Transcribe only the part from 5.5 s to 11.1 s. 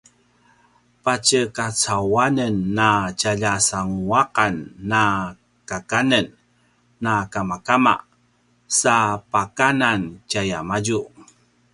kakanen na kamakama sa pakanan tjayamadju